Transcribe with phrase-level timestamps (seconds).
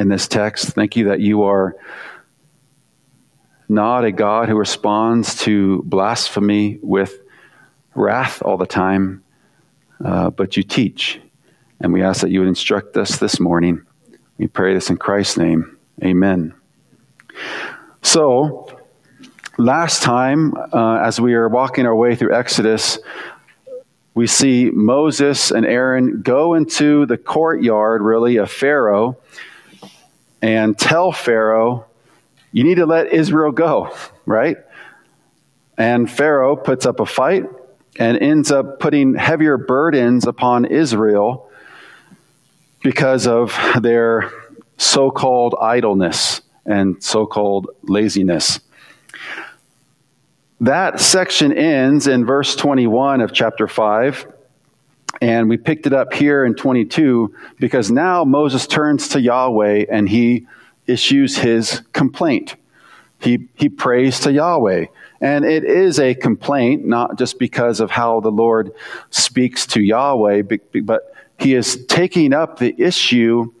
[0.00, 0.68] in this text.
[0.68, 1.76] Thank you that you are
[3.68, 7.20] not a God who responds to blasphemy with
[7.94, 9.22] wrath all the time,
[10.02, 11.20] uh, but you teach.
[11.80, 13.82] And we ask that you would instruct us this morning.
[14.38, 15.76] We pray this in Christ's name.
[16.02, 16.54] Amen.
[18.02, 18.80] So,
[19.58, 22.98] last time, uh, as we are walking our way through Exodus,
[24.14, 29.18] we see Moses and Aaron go into the courtyard, really, of Pharaoh
[30.42, 31.86] and tell Pharaoh,
[32.52, 33.94] you need to let Israel go,
[34.26, 34.56] right?
[35.76, 37.44] And Pharaoh puts up a fight
[37.98, 41.50] and ends up putting heavier burdens upon Israel
[42.82, 44.30] because of their
[44.76, 48.60] so called idleness and so called laziness.
[50.60, 54.26] That section ends in verse 21 of chapter 5.
[55.20, 60.08] And we picked it up here in 22 because now Moses turns to Yahweh and
[60.08, 60.46] he
[60.86, 62.56] issues his complaint.
[63.20, 64.86] He, he prays to Yahweh.
[65.20, 68.72] And it is a complaint, not just because of how the Lord
[69.10, 70.42] speaks to Yahweh,
[70.82, 73.52] but he is taking up the issue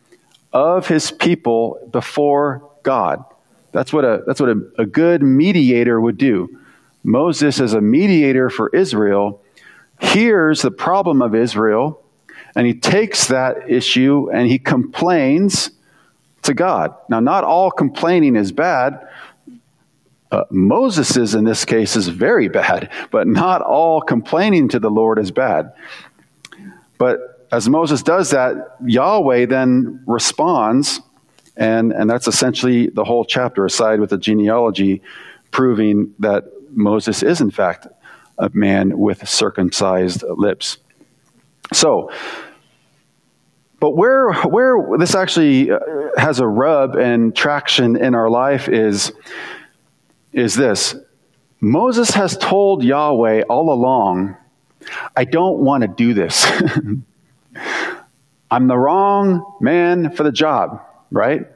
[0.52, 3.24] of his people before God.
[3.72, 6.58] That's what a, that's what a, a good mediator would do.
[7.02, 9.39] Moses, is a mediator for Israel,
[10.00, 12.02] hears the problem of Israel
[12.56, 15.70] and he takes that issue and he complains
[16.42, 16.94] to God.
[17.08, 19.06] Now, not all complaining is bad.
[20.32, 25.18] Uh, Moses's, in this case, is very bad, but not all complaining to the Lord
[25.18, 25.72] is bad.
[26.98, 31.00] But as Moses does that, Yahweh then responds,
[31.56, 35.02] and, and that's essentially the whole chapter, aside with the genealogy
[35.50, 37.88] proving that Moses is, in fact,
[38.40, 40.78] a man with circumcised lips.
[41.72, 42.10] So,
[43.78, 45.78] but where, where this actually uh,
[46.16, 49.12] has a rub and traction in our life is,
[50.32, 50.94] is this
[51.60, 54.36] Moses has told Yahweh all along,
[55.14, 56.46] I don't want to do this.
[58.50, 61.46] I'm the wrong man for the job, right?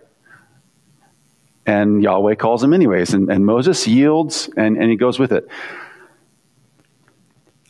[1.67, 3.15] And Yahweh calls him anyways.
[3.15, 5.49] And, and Moses yields and, and he goes with it.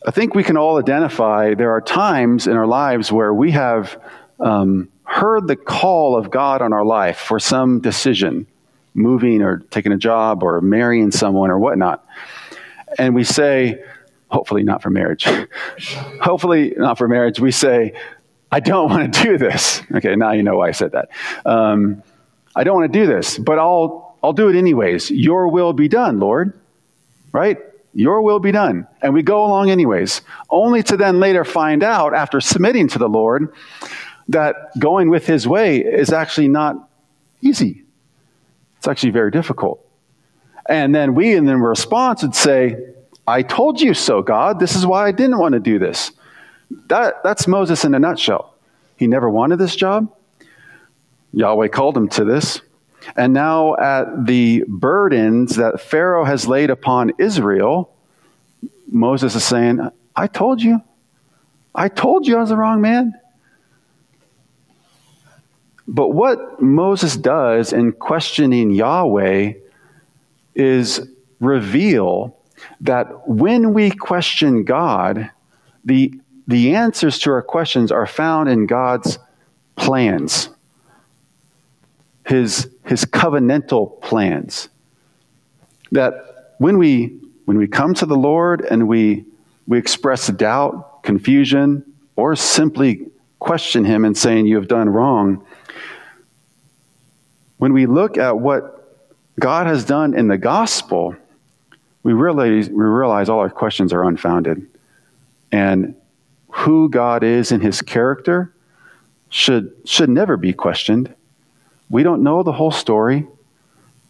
[0.07, 3.99] I think we can all identify there are times in our lives where we have
[4.39, 8.45] um, heard the call of God on our life for some decision,
[8.93, 12.05] moving or taking a job or marrying someone or whatnot.
[12.99, 13.83] And we say,
[14.27, 15.23] hopefully not for marriage,
[16.21, 17.93] hopefully not for marriage, we say,
[18.51, 19.81] I don't want to do this.
[19.91, 21.09] Okay, now you know why I said that.
[21.47, 22.03] Um,
[22.55, 25.09] I don't want to do this, but I'll, I'll do it anyways.
[25.09, 26.53] Your will be done, Lord.
[27.31, 27.57] Right?
[27.95, 28.87] Your will be done.
[29.01, 33.07] And we go along anyways, only to then later find out, after submitting to the
[33.07, 33.53] Lord,
[34.27, 36.89] that going with his way is actually not
[37.41, 37.85] easy.
[38.77, 39.81] It's actually very difficult.
[40.67, 42.77] And then we, in response, would say,
[43.25, 44.59] I told you so, God.
[44.59, 46.11] This is why I didn't want to do this.
[46.87, 48.53] That, that's Moses in a nutshell.
[48.97, 50.13] He never wanted this job.
[51.31, 52.61] Yahweh called him to this.
[53.15, 57.93] And now, at the burdens that Pharaoh has laid upon Israel,
[58.89, 60.81] Moses is saying, I told you.
[61.73, 63.13] I told you I was the wrong man.
[65.87, 69.53] But what Moses does in questioning Yahweh
[70.55, 71.07] is
[71.39, 72.37] reveal
[72.81, 75.29] that when we question God,
[75.83, 79.19] the, the answers to our questions are found in God's
[79.75, 80.49] plans
[82.25, 84.69] his, his covenantal plans.
[85.91, 89.25] That when we, when we come to the Lord and we,
[89.67, 91.83] we express doubt, confusion,
[92.15, 93.07] or simply
[93.39, 95.45] question him and saying, You have done wrong,
[97.57, 98.75] when we look at what
[99.39, 101.15] God has done in the gospel,
[102.03, 104.67] we realize, we realize all our questions are unfounded.
[105.51, 105.95] And
[106.49, 108.53] who God is in his character
[109.29, 111.13] should, should never be questioned.
[111.89, 113.27] We don't know the whole story.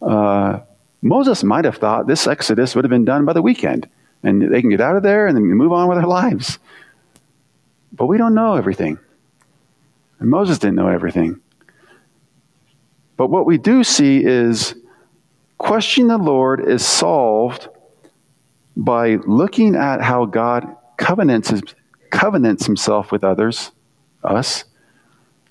[0.00, 0.60] Uh,
[1.02, 3.88] Moses might have thought this exodus would have been done by the weekend,
[4.22, 6.58] and they can get out of there and move on with their lives.
[7.92, 8.98] But we don't know everything.
[10.18, 11.40] And Moses didn't know everything.
[13.16, 14.74] But what we do see is
[15.58, 17.68] questioning the Lord is solved
[18.76, 21.52] by looking at how God covenants,
[22.10, 23.72] covenants himself with others,
[24.22, 24.64] us,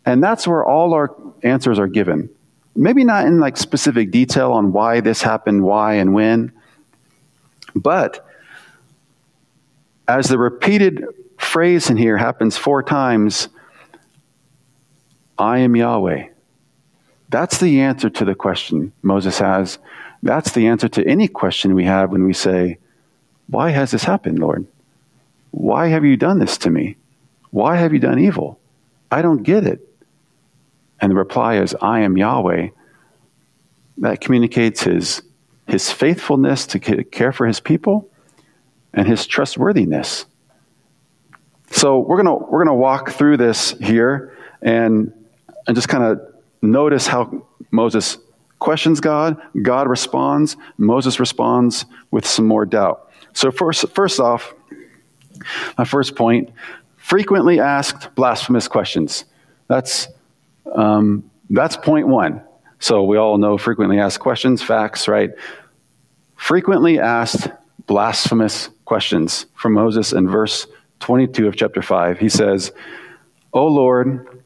[0.06, 2.29] and that's where all our answers are given.
[2.75, 6.51] Maybe not in like specific detail on why this happened, why and when,
[7.75, 8.25] but
[10.07, 11.03] as the repeated
[11.37, 13.49] phrase in here happens four times,
[15.37, 16.29] I am Yahweh.
[17.29, 19.77] That's the answer to the question Moses has.
[20.23, 22.77] That's the answer to any question we have when we say,
[23.47, 24.65] Why has this happened, Lord?
[25.51, 26.95] Why have you done this to me?
[27.51, 28.59] Why have you done evil?
[29.11, 29.81] I don't get it.
[31.06, 32.69] And the reply is, I am Yahweh.
[34.00, 35.22] That communicates his,
[35.68, 38.10] his faithfulness to care for his people
[38.92, 40.25] and his trustworthiness.
[41.69, 45.13] So we're gonna we're gonna walk through this here and
[45.68, 46.22] and just kind of
[46.63, 48.18] notice how Moses
[48.57, 53.12] questions God, God responds, Moses responds with some more doubt.
[53.34, 54.56] So first first off,
[55.78, 56.50] my first point,
[56.98, 59.25] frequently asked blasphemous questions.
[59.68, 60.07] That's
[60.73, 62.44] um, that's point one.
[62.79, 65.31] So we all know frequently asked questions, facts, right?
[66.35, 67.47] Frequently asked
[67.88, 70.67] blasphemous questions from Moses in verse
[71.00, 72.19] 22 of chapter 5.
[72.19, 72.71] He says,
[73.53, 74.44] O Lord,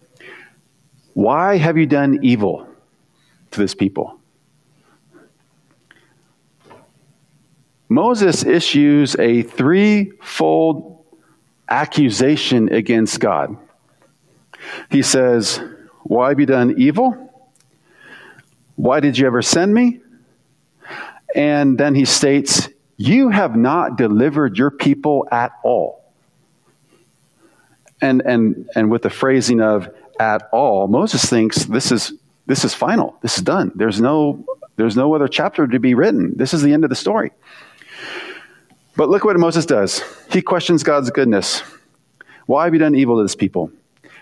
[1.13, 2.67] why have you done evil
[3.51, 4.19] to this people?
[7.89, 11.03] Moses issues a threefold
[11.67, 13.57] accusation against God.
[14.91, 15.59] He says,
[16.09, 17.31] Why have you done evil?
[18.75, 19.99] Why did you ever send me?
[21.35, 22.67] And then he states,
[22.97, 26.03] You have not delivered your people at all.
[28.01, 29.87] And, and, and with the phrasing of
[30.19, 32.11] at all, Moses thinks this is,
[32.47, 33.15] this is final.
[33.21, 33.71] This is done.
[33.75, 34.43] There's no,
[34.77, 36.33] there's no other chapter to be written.
[36.35, 37.29] This is the end of the story.
[38.95, 40.01] But look what Moses does.
[40.31, 41.61] He questions God's goodness.
[42.47, 43.71] Why have you done evil to this people?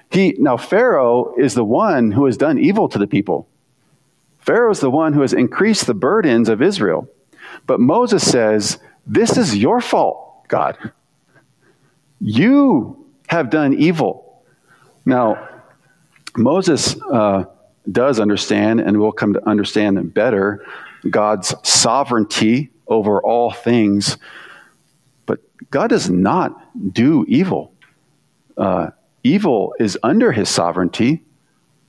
[0.09, 3.47] He, now, Pharaoh is the one who has done evil to the people.
[4.39, 7.09] Pharaoh is the one who has increased the burdens of Israel.
[7.65, 10.77] But Moses says, This is your fault, God.
[12.21, 14.43] You have done evil.
[15.05, 15.49] Now,
[16.37, 17.45] Moses uh,
[17.91, 20.65] does understand, and will come to understand better,
[21.09, 24.17] God's sovereignty over all things.
[25.25, 25.39] But
[25.71, 27.73] God does not do evil.
[28.57, 28.91] Uh,
[29.23, 31.23] evil is under his sovereignty,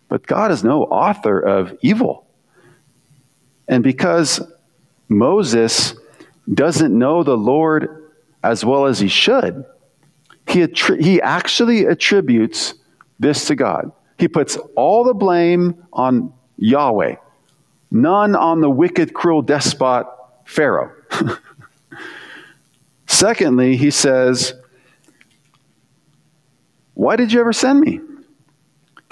[0.08, 2.26] but God is no author of evil.
[3.68, 4.40] And because
[5.08, 5.94] Moses
[6.52, 8.10] doesn't know the Lord
[8.42, 9.64] as well as he should,
[10.46, 12.74] he, attri- he actually attributes
[13.18, 13.92] this to God.
[14.18, 17.16] He puts all the blame on Yahweh,
[17.90, 20.06] none on the wicked, cruel despot
[20.44, 20.92] Pharaoh.
[23.06, 24.54] Secondly, he says,
[26.98, 28.00] Why did you ever send me?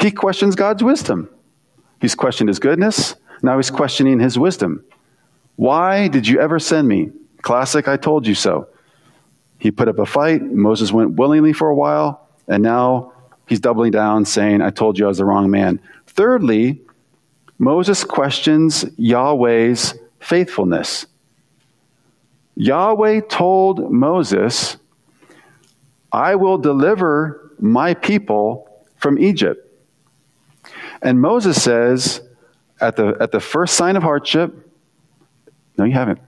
[0.01, 1.31] He questions God's wisdom.
[2.01, 3.15] He's questioned his goodness.
[3.45, 4.85] Now he's questioning his wisdom.
[5.55, 7.13] Why did you ever send me?
[7.43, 8.67] Classic, I told you so.
[9.59, 10.43] He put up a fight.
[10.43, 13.13] Moses went willingly for a while, and now
[13.47, 15.81] he's doubling down, saying, I told you I was the wrong man.
[16.09, 16.81] Thirdly,
[17.57, 21.07] Moses questions Yahweh's faithfulness.
[22.57, 24.77] Yahweh told Moses,
[26.11, 29.63] I will deliver my people from Egypt.
[31.03, 32.23] And Moses says,
[32.81, 34.55] at the, at the first sign of hardship,
[35.79, 36.21] no, you haven't.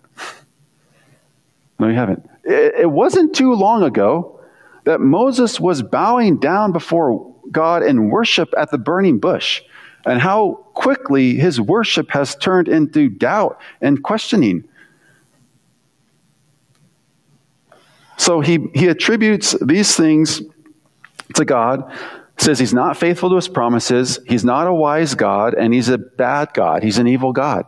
[1.79, 2.29] No, you haven't.
[2.45, 4.41] It, it wasn't too long ago
[4.85, 9.63] that Moses was bowing down before God in worship at the burning bush,
[10.05, 14.65] and how quickly his worship has turned into doubt and questioning.
[18.17, 20.43] So he, he attributes these things
[21.39, 21.93] to God,
[22.37, 25.99] says he's not faithful to his promises, he's not a wise God, and he's a
[25.99, 26.83] bad God.
[26.83, 27.67] He's an evil God.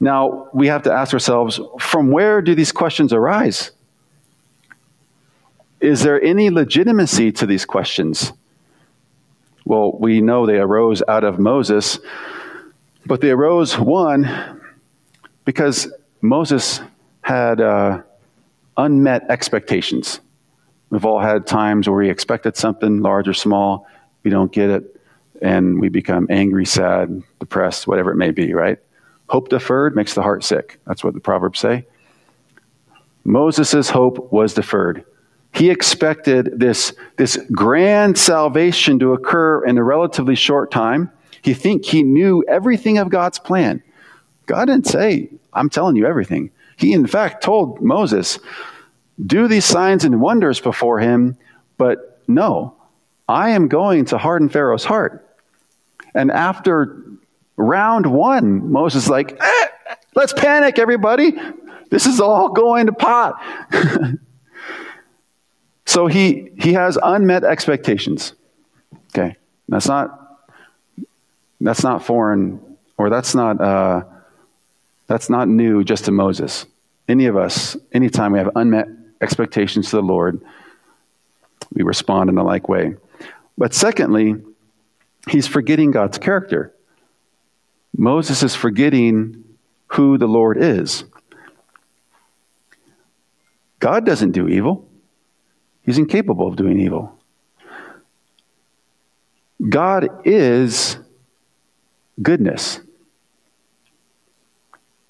[0.00, 3.70] Now, we have to ask ourselves from where do these questions arise?
[5.78, 8.32] Is there any legitimacy to these questions?
[9.64, 11.98] Well, we know they arose out of Moses,
[13.06, 14.60] but they arose, one,
[15.44, 15.92] because
[16.22, 16.80] Moses
[17.22, 18.02] had uh,
[18.76, 20.20] unmet expectations.
[20.90, 23.86] We've all had times where we expected something, large or small,
[24.22, 25.00] we don't get it,
[25.40, 28.78] and we become angry, sad, depressed, whatever it may be, right?
[29.28, 30.80] Hope deferred makes the heart sick.
[30.86, 31.86] That's what the Proverbs say.
[33.24, 35.04] Moses' hope was deferred.
[35.54, 41.10] He expected this, this grand salvation to occur in a relatively short time.
[41.42, 43.82] He think he knew everything of God's plan.
[44.46, 46.50] God didn't say, I'm telling you everything.
[46.76, 48.38] He, in fact, told Moses,
[49.24, 51.36] do these signs and wonders before him,
[51.78, 52.74] but no,
[53.28, 55.26] I am going to harden Pharaoh's heart.
[56.14, 57.04] And after
[57.56, 59.66] Round one, Moses is like, eh,
[60.14, 61.32] let's panic, everybody.
[61.90, 63.34] This is all going to pot.
[65.86, 68.32] so he, he has unmet expectations.
[69.08, 69.36] Okay,
[69.68, 70.16] that's not
[71.60, 72.60] That's not foreign,
[72.96, 74.04] or that's not, uh,
[75.06, 76.64] that's not new just to Moses.
[77.06, 78.88] Any of us, anytime we have unmet
[79.20, 80.40] expectations to the Lord,
[81.72, 82.94] we respond in a like way.
[83.56, 84.36] But secondly,
[85.28, 86.74] he's forgetting God's character.
[87.96, 89.44] Moses is forgetting
[89.88, 91.04] who the Lord is.
[93.78, 94.88] God doesn't do evil,
[95.82, 97.16] he's incapable of doing evil.
[99.68, 100.96] God is
[102.22, 102.80] goodness.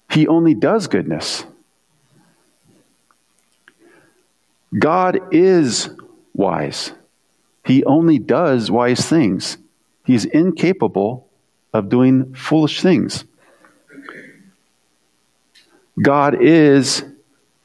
[0.09, 1.45] He only does goodness.
[4.77, 5.89] God is
[6.33, 6.93] wise.
[7.65, 9.57] He only does wise things.
[10.05, 11.27] He's incapable
[11.73, 13.25] of doing foolish things.
[16.01, 17.03] God is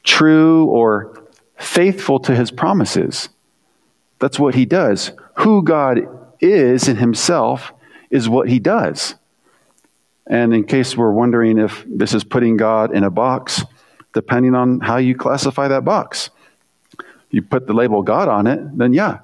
[0.03, 1.23] true or
[1.57, 3.29] faithful to his promises.
[4.19, 5.11] That's what he does.
[5.37, 6.07] Who God
[6.39, 7.73] is in himself
[8.09, 9.15] is what he does.
[10.27, 13.63] And in case we're wondering if this is putting God in a box,
[14.13, 16.29] depending on how you classify that box,
[17.29, 19.19] you put the label God on it, then yeah,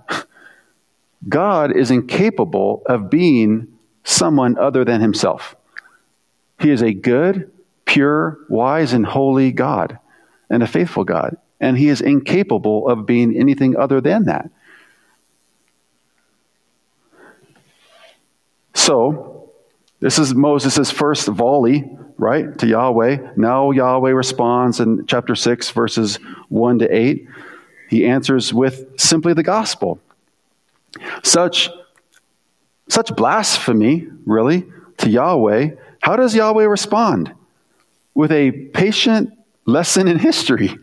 [1.27, 3.67] God is incapable of being
[4.03, 5.55] someone other than himself.
[6.59, 7.51] He is a good,
[7.85, 9.99] pure, wise, and holy God
[10.49, 11.37] and a faithful God.
[11.59, 14.49] And he is incapable of being anything other than that.
[18.73, 19.49] So,
[19.99, 23.33] this is Moses' first volley, right, to Yahweh.
[23.37, 26.17] Now Yahweh responds in chapter 6, verses
[26.49, 27.27] 1 to 8.
[27.93, 29.99] He answers with simply the gospel.
[31.21, 31.69] Such,
[32.89, 34.65] such blasphemy, really,
[34.97, 35.75] to Yahweh.
[36.01, 37.31] How does Yahweh respond?
[38.15, 40.75] With a patient lesson in history.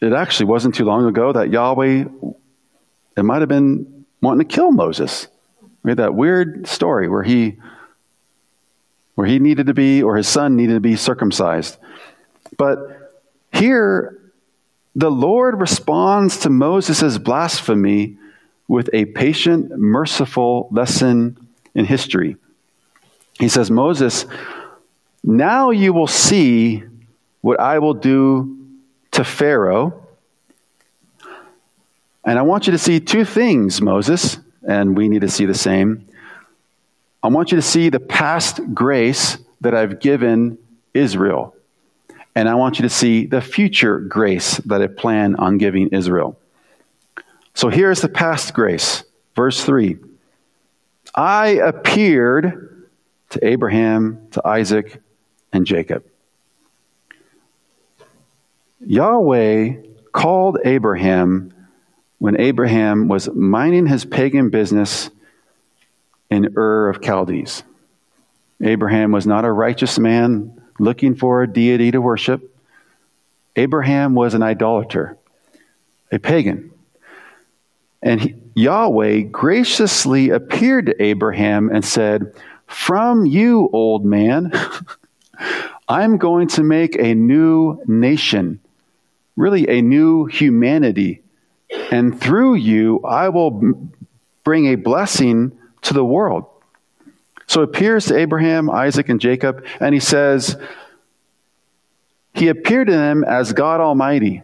[0.00, 2.06] It actually wasn't too long ago that Yahweh,
[3.14, 5.28] it might have been wanting to kill Moses.
[5.82, 7.58] We had that weird story where he
[9.16, 11.76] where he needed to be or his son needed to be circumcised.
[12.56, 13.10] But
[13.52, 14.21] here
[14.94, 18.18] the Lord responds to Moses' blasphemy
[18.68, 21.36] with a patient, merciful lesson
[21.74, 22.36] in history.
[23.38, 24.26] He says, Moses,
[25.24, 26.84] now you will see
[27.40, 28.58] what I will do
[29.12, 30.06] to Pharaoh.
[32.24, 35.54] And I want you to see two things, Moses, and we need to see the
[35.54, 36.06] same.
[37.22, 40.58] I want you to see the past grace that I've given
[40.94, 41.54] Israel.
[42.34, 46.38] And I want you to see the future grace that I plan on giving Israel.
[47.54, 49.04] So here's the past grace.
[49.34, 49.98] Verse 3
[51.14, 52.88] I appeared
[53.30, 55.00] to Abraham, to Isaac,
[55.52, 56.04] and Jacob.
[58.80, 59.74] Yahweh
[60.12, 61.52] called Abraham
[62.18, 65.10] when Abraham was minding his pagan business
[66.30, 67.62] in Ur of Chaldees.
[68.62, 72.54] Abraham was not a righteous man looking for a deity to worship.
[73.54, 75.16] Abraham was an idolater,
[76.10, 76.72] a pagan.
[78.02, 82.34] And he, Yahweh graciously appeared to Abraham and said,
[82.66, 84.52] From you, old man,
[85.88, 88.58] I'm going to make a new nation,
[89.36, 91.22] really a new humanity.
[91.92, 93.88] And through you, I will
[94.42, 96.46] bring a blessing to the world.
[97.52, 100.56] So appears to Abraham, Isaac, and Jacob, and he says,
[102.32, 104.40] He appeared to them as God Almighty,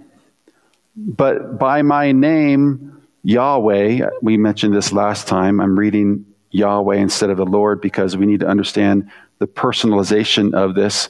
[0.95, 5.59] but by my name, Yahweh, we mentioned this last time.
[5.59, 10.75] I'm reading Yahweh instead of the Lord because we need to understand the personalization of
[10.75, 11.09] this.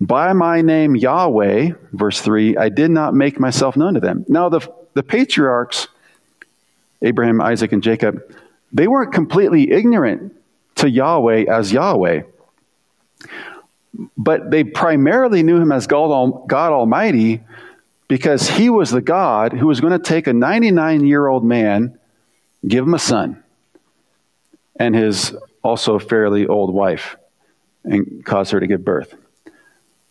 [0.00, 4.24] By my name Yahweh, verse 3, I did not make myself known to them.
[4.26, 5.86] Now, the, the patriarchs,
[7.02, 8.20] Abraham, Isaac, and Jacob,
[8.72, 10.38] they weren't completely ignorant
[10.80, 12.22] to Yahweh as Yahweh.
[14.16, 17.40] But they primarily knew him as God, God Almighty
[18.08, 21.96] because he was the God who was going to take a 99 year old man,
[22.66, 23.42] give him a son,
[24.76, 25.32] and his
[25.62, 27.16] also fairly old wife,
[27.84, 29.14] and cause her to give birth.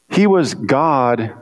[0.10, 1.34] He was God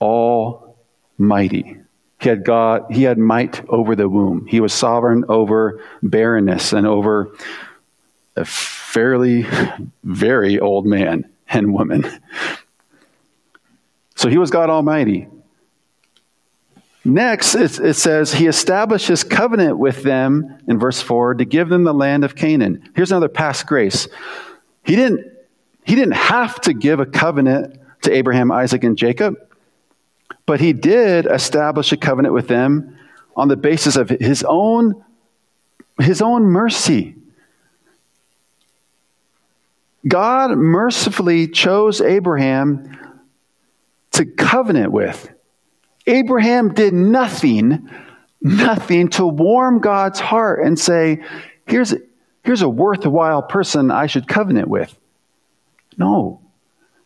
[0.00, 1.76] Almighty.
[2.18, 4.46] He had God, he had might over the womb.
[4.46, 7.36] He was sovereign over barrenness and over
[8.36, 9.46] a fairly
[10.04, 12.04] very old man and woman.
[14.14, 15.28] So he was God Almighty.
[17.04, 21.84] Next, it, says, He established His covenant with them in verse 4 to give them
[21.84, 22.90] the land of Canaan.
[22.96, 24.08] Here's another past grace.
[24.84, 25.24] He didn't,
[25.84, 29.36] he didn't have to give a covenant to Abraham, Isaac, and Jacob.
[30.46, 32.98] But he did establish a covenant with them
[33.36, 35.04] on the basis of his own
[36.00, 37.15] his own mercy.
[40.06, 42.96] God mercifully chose Abraham
[44.12, 45.32] to covenant with.
[46.06, 47.90] Abraham did nothing,
[48.40, 51.22] nothing to warm God's heart and say,
[51.66, 51.94] here's,
[52.44, 54.96] here's a worthwhile person I should covenant with.
[55.98, 56.40] No.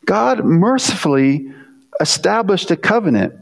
[0.04, 1.52] God mercifully
[2.00, 3.34] established a covenant.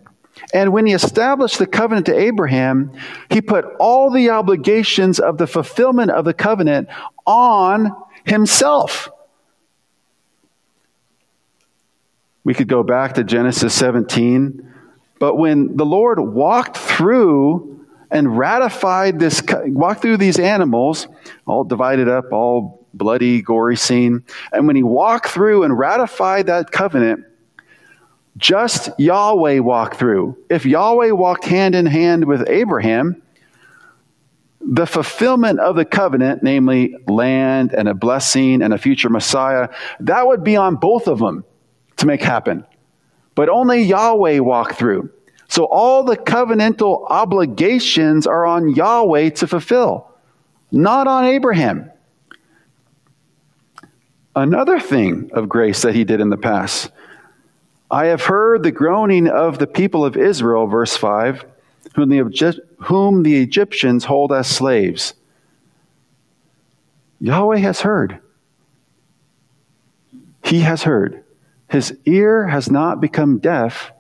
[0.55, 2.93] And when he established the covenant to Abraham,
[3.29, 6.88] he put all the obligations of the fulfillment of the covenant
[7.27, 7.91] on
[8.25, 9.11] himself.
[12.49, 14.73] We could go back to Genesis 17.
[15.19, 21.09] But when the Lord walked through and ratified this, walked through these animals,
[21.47, 26.71] all divided up, all bloody, gory scene, and when he walked through and ratified that
[26.71, 27.26] covenant,
[28.38, 30.38] just Yahweh walked through.
[30.49, 33.21] If Yahweh walked hand in hand with Abraham,
[34.62, 39.69] the fulfillment of the covenant, namely land and a blessing and a future Messiah,
[40.00, 41.45] that would be on both of them
[41.99, 42.67] to make happen.
[43.35, 45.11] But only Yahweh walked through.
[45.49, 50.11] So all the covenantal obligations are on Yahweh to fulfill,
[50.71, 51.90] not on Abraham.
[54.37, 56.90] Another thing of grace that he did in the past.
[57.90, 61.45] I have heard the groaning of the people of Israel, verse 5,
[61.95, 65.14] whom the, whom the Egyptians hold as slaves.
[67.21, 68.21] Yahweh has heard.
[70.45, 71.25] He has heard.
[71.69, 73.93] His ear has not become deaf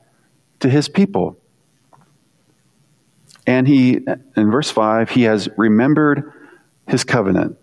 [0.60, 1.38] to his people.
[3.46, 4.00] And he,
[4.36, 6.32] in verse 5, he has remembered
[6.86, 7.56] his covenant.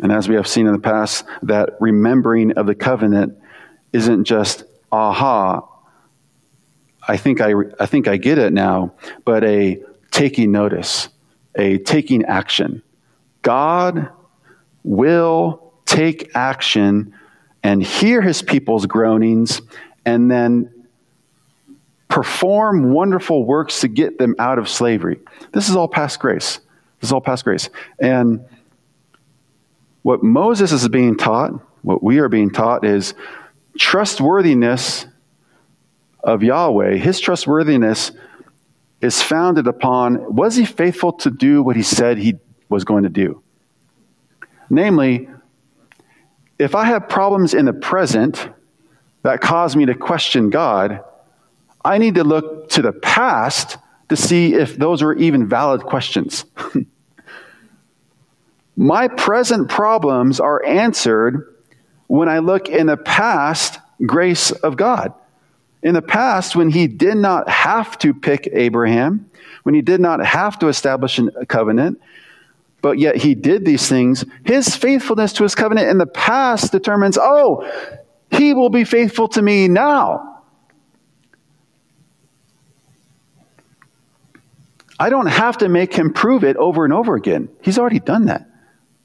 [0.00, 3.38] And as we have seen in the past, that remembering of the covenant
[3.92, 5.68] isn't just, aha,
[7.06, 11.08] I think I, I think I get it now, but a taking notice,
[11.54, 12.82] a taking action.
[13.42, 14.08] God
[14.84, 17.14] will take action
[17.62, 19.62] and hear his people's groanings
[20.04, 20.86] and then
[22.08, 25.20] perform wonderful works to get them out of slavery.
[25.52, 26.58] This is all past grace.
[27.00, 27.70] This is all past grace.
[27.98, 28.44] And
[30.02, 33.14] what Moses is being taught, what we are being taught, is
[33.78, 35.06] trustworthiness
[36.22, 36.96] of Yahweh.
[36.96, 38.12] His trustworthiness
[39.00, 42.34] is founded upon was he faithful to do what he said he
[42.68, 43.42] was going to do?
[44.70, 45.28] Namely,
[46.62, 48.48] if I have problems in the present
[49.22, 51.02] that cause me to question God,
[51.84, 56.44] I need to look to the past to see if those are even valid questions.
[58.76, 61.52] My present problems are answered
[62.06, 65.12] when I look in the past grace of God.
[65.82, 69.28] In the past, when he did not have to pick Abraham,
[69.64, 72.00] when he did not have to establish a covenant,
[72.82, 74.24] but yet he did these things.
[74.44, 77.66] His faithfulness to his covenant in the past determines, oh,
[78.30, 80.42] he will be faithful to me now.
[84.98, 87.48] I don't have to make him prove it over and over again.
[87.62, 88.48] He's already done that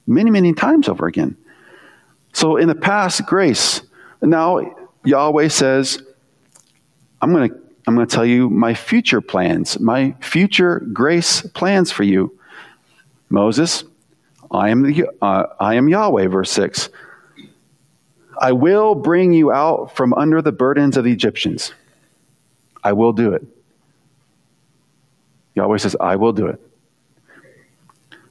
[0.05, 1.37] many, many times over again.
[2.33, 3.81] So in the past, grace.
[4.21, 4.61] Now,
[5.05, 6.01] Yahweh says,
[7.21, 11.89] I'm going to I'm going to tell you my future plans, my future grace plans
[11.89, 12.36] for you.
[13.29, 13.83] Moses,
[14.49, 16.89] I am, the, uh, I am Yahweh, verse 6.
[18.39, 21.73] I will bring you out from under the burdens of the Egyptians.
[22.83, 23.45] I will do it.
[25.55, 26.61] Yahweh says, I will do it.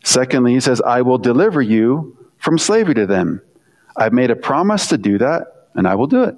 [0.05, 3.43] Secondly, he says, I will deliver you from slavery to them.
[3.97, 6.37] I've made a promise to do that, and I will do it.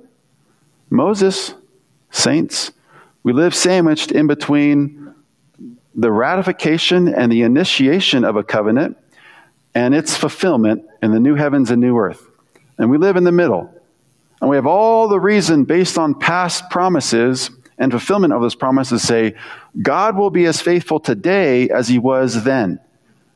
[0.89, 1.55] Moses,
[2.11, 2.73] saints,
[3.23, 5.15] we live sandwiched in between
[5.99, 8.97] the ratification and the initiation of a covenant
[9.75, 12.25] and its fulfillment in the new heavens and new earth.
[12.79, 13.75] And we live in the middle.
[14.41, 19.01] And we have all the reason based on past promises and fulfillment of those promises
[19.01, 19.35] to say,
[19.83, 22.79] God will be as faithful today as he was then.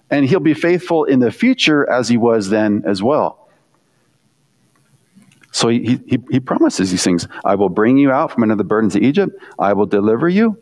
[0.09, 3.49] And he'll be faithful in the future as he was then as well.
[5.51, 7.27] So he, he, he promises these things.
[7.45, 9.37] I will bring you out from under the burdens of Egypt.
[9.59, 10.59] I will deliver you.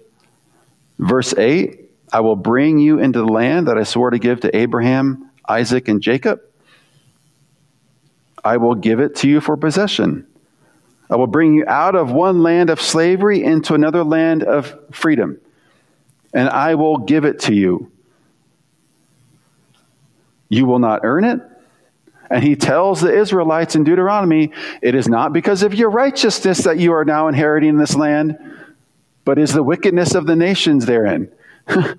[0.99, 4.57] Verse 8 I will bring you into the land that I swore to give to
[4.57, 6.41] Abraham, Isaac, and Jacob.
[8.43, 10.27] I will give it to you for possession.
[11.09, 15.39] I will bring you out of one land of slavery into another land of freedom,
[16.33, 17.91] and I will give it to you.
[20.49, 21.41] You will not earn it.
[22.31, 26.79] And he tells the Israelites in Deuteronomy, it is not because of your righteousness that
[26.79, 28.39] you are now inheriting this land,
[29.25, 31.31] but is the wickedness of the nations therein.
[31.69, 31.97] it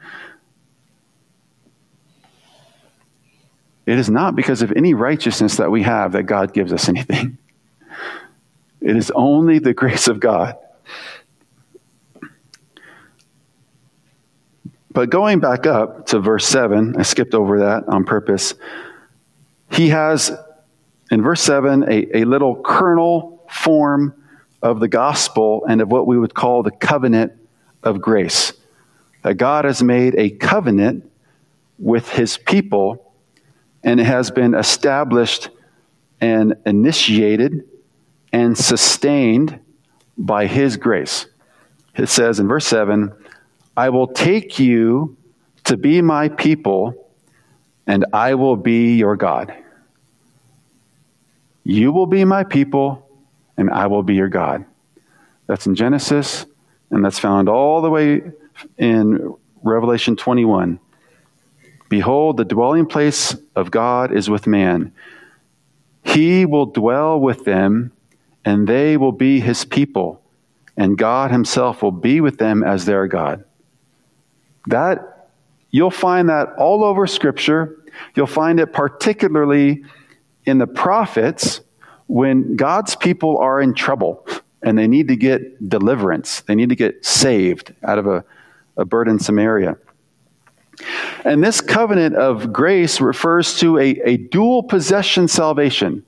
[3.86, 7.38] is not because of any righteousness that we have that God gives us anything.
[8.82, 10.56] It is only the grace of God.
[14.94, 18.56] But going back up to verse 7, I skipped over that on purpose.
[19.72, 20.32] He has,
[21.10, 24.16] in verse 7, a, a little kernel form
[24.62, 27.34] of the gospel and of what we would call the covenant
[27.84, 28.54] of grace.
[29.24, 31.10] That God has made a covenant
[31.78, 33.14] with his people,
[33.84, 35.50] and it has been established
[36.20, 37.68] and initiated
[38.32, 39.60] and sustained
[40.18, 41.26] by his grace.
[41.96, 43.14] It says in verse 7
[43.76, 45.18] I will take you
[45.64, 47.10] to be my people,
[47.88, 49.54] and I will be your God.
[51.64, 53.08] You will be my people,
[53.58, 54.66] and I will be your God.
[55.48, 56.46] That's in Genesis,
[56.90, 58.22] and that's found all the way
[58.78, 60.80] in Revelation 21.
[61.90, 64.94] Behold, the dwelling place of God is with man.
[66.04, 67.92] He will dwell with them,
[68.46, 70.22] and they will be his people,
[70.78, 73.44] and God himself will be with them as their God.
[74.68, 75.30] That
[75.70, 77.78] you'll find that all over scripture.
[78.16, 79.84] You'll find it particularly
[80.46, 81.62] in the prophets
[82.08, 84.26] when God's people are in trouble
[84.62, 86.42] and they need to get deliverance.
[86.42, 88.24] They need to get saved out of a,
[88.78, 89.78] a burdensome area.
[91.24, 96.06] And this covenant of grace refers to a, a dual possession salvation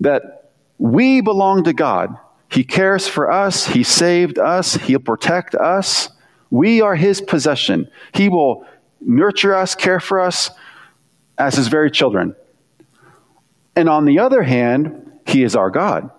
[0.00, 2.16] that we belong to God.
[2.50, 6.10] He cares for us, He saved us, He'll protect us.
[6.50, 7.90] We are His possession.
[8.14, 8.64] He will
[9.00, 10.50] nurture us, care for us
[11.36, 12.34] as His very children.
[13.76, 16.10] And on the other hand, He is our God.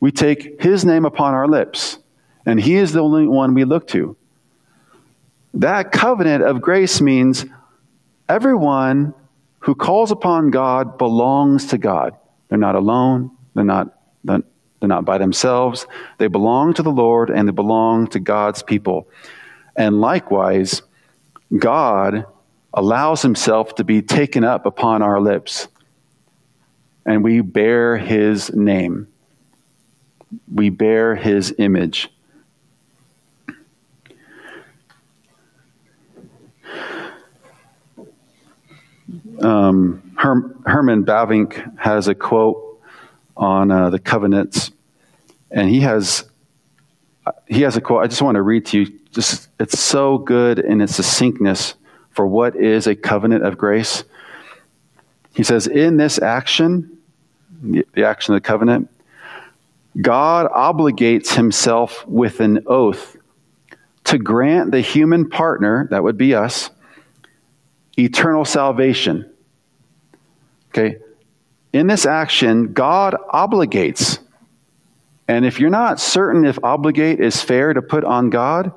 [0.00, 1.98] We take His name upon our lips,
[2.46, 4.16] and He is the only one we look to.
[5.54, 7.46] That covenant of grace means
[8.28, 9.14] everyone
[9.60, 12.16] who calls upon God belongs to God.
[12.48, 14.42] They're not alone, they're not, they're
[14.82, 15.86] not by themselves.
[16.18, 19.08] They belong to the Lord and they belong to God's people.
[19.76, 20.82] And likewise,
[21.56, 22.26] God
[22.72, 25.68] allows himself to be taken up upon our lips.
[27.06, 29.08] And we bear his name.
[30.52, 32.10] We bear his image.
[39.40, 42.80] Um, Herm, Herman Bavinck has a quote
[43.36, 44.70] on uh, the covenants,
[45.50, 46.24] and he has
[47.46, 48.04] he has a quote.
[48.04, 48.98] I just want to read to you.
[49.10, 51.74] Just it's so good in its succinctness
[52.10, 54.04] for what is a covenant of grace.
[55.34, 56.98] He says, in this action,
[57.62, 58.88] the, the action of the covenant,
[60.00, 63.16] God obligates himself with an oath
[64.04, 66.70] to grant the human partner, that would be us,
[67.98, 69.30] eternal salvation.
[70.70, 70.98] Okay?
[71.72, 74.18] In this action, God obligates.
[75.26, 78.72] And if you're not certain if obligate is fair to put on God,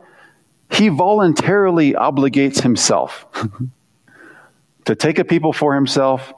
[0.71, 3.25] he voluntarily obligates himself
[4.86, 6.34] to take a people for himself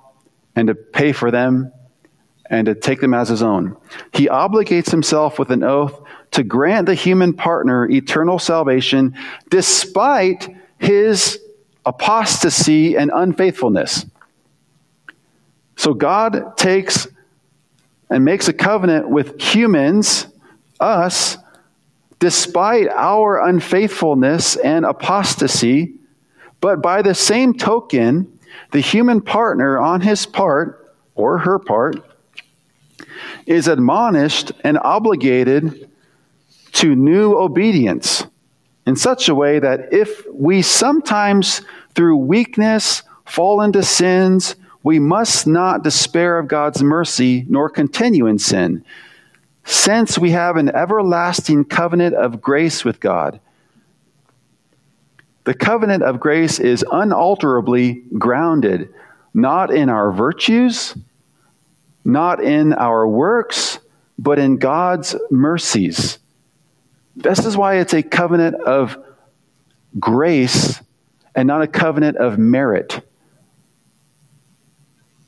[0.55, 1.71] and to pay for them
[2.49, 3.77] and to take them as his own.
[4.13, 9.15] He obligates himself with an oath to grant the human partner eternal salvation
[9.49, 11.39] despite his
[11.85, 14.05] apostasy and unfaithfulness.
[15.75, 17.07] So God takes
[18.09, 20.27] and makes a covenant with humans,
[20.79, 21.37] us,
[22.19, 25.93] despite our unfaithfulness and apostasy.
[26.59, 28.39] But by the same token,
[28.71, 31.95] the human partner on his part or her part
[33.45, 35.89] is admonished and obligated
[36.73, 38.25] to new obedience
[38.89, 41.61] in such a way that if we sometimes,
[41.93, 48.39] through weakness, fall into sins, we must not despair of God's mercy nor continue in
[48.39, 48.83] sin,
[49.63, 53.39] since we have an everlasting covenant of grace with God.
[55.43, 58.91] The covenant of grace is unalterably grounded
[59.35, 60.97] not in our virtues,
[62.03, 63.77] not in our works,
[64.17, 66.17] but in God's mercies.
[67.19, 68.97] This is why it's a covenant of
[69.99, 70.81] grace
[71.35, 73.05] and not a covenant of merit.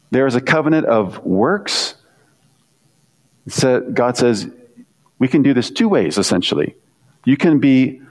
[0.10, 1.96] There is a covenant of works.
[3.50, 4.50] So God says
[5.20, 6.76] we can do this two ways, essentially.
[7.26, 8.02] You can be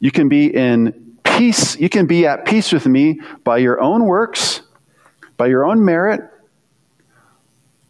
[0.00, 4.04] you can be in peace, you can be at peace with me by your own
[4.04, 4.62] works,
[5.36, 6.22] by your own merit,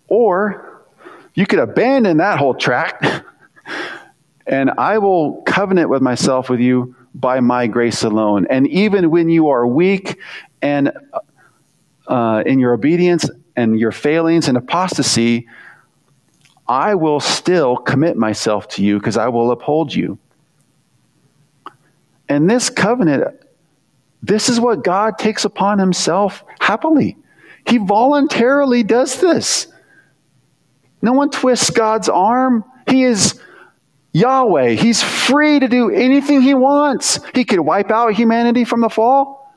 [0.08, 0.84] or
[1.34, 3.24] you could abandon that whole track
[4.46, 8.46] and I will covenant with myself with you by my grace alone.
[8.48, 10.18] And even when you are weak
[10.60, 10.92] and
[12.06, 15.48] uh, in your obedience and your failings and apostasy,
[16.66, 20.18] I will still commit myself to you because I will uphold you.
[22.28, 23.36] And this covenant,
[24.22, 27.16] this is what God takes upon himself happily.
[27.66, 29.66] He voluntarily does this.
[31.02, 32.64] No one twists God's arm.
[32.88, 33.40] He is
[34.12, 34.70] Yahweh.
[34.70, 37.18] He's free to do anything he wants.
[37.34, 39.54] He could wipe out humanity from the fall,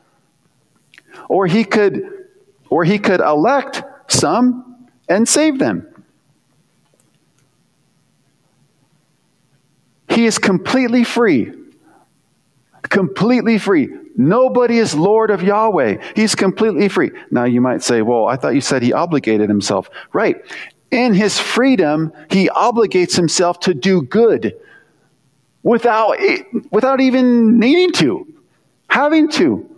[1.29, 2.11] or he could
[2.69, 5.87] or he could elect some and save them.
[10.09, 11.51] He is completely free.
[12.83, 13.89] Completely free.
[14.15, 16.13] Nobody is Lord of Yahweh.
[16.15, 17.11] He's completely free.
[17.31, 19.89] Now you might say, well, I thought you said he obligated himself.
[20.13, 20.37] Right.
[20.91, 24.57] In his freedom, he obligates himself to do good
[25.63, 26.17] without,
[26.71, 28.27] without even needing to,
[28.87, 29.69] having to.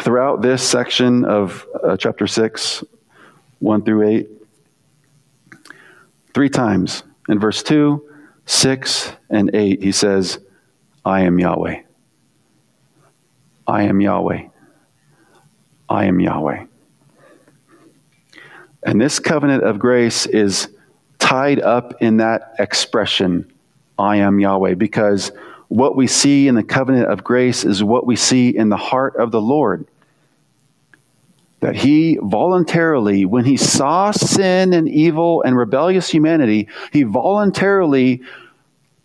[0.00, 2.84] Throughout this section of uh, chapter 6,
[3.60, 4.28] 1 through 8,
[6.34, 8.04] three times in verse 2,
[8.44, 10.40] 6, and 8, he says,
[11.04, 11.82] I am Yahweh.
[13.66, 14.48] I am Yahweh.
[15.88, 16.66] I am Yahweh.
[18.82, 20.68] And this covenant of grace is
[21.18, 23.50] tied up in that expression,
[23.98, 25.32] I am Yahweh, because
[25.68, 29.16] what we see in the covenant of grace is what we see in the heart
[29.16, 29.86] of the Lord.
[31.60, 38.20] That he voluntarily, when he saw sin and evil and rebellious humanity, he voluntarily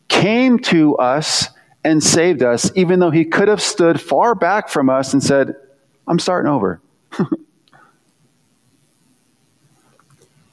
[0.09, 1.47] came to us
[1.83, 5.55] and saved us, even though he could have stood far back from us and said,
[6.07, 6.81] I'm starting over.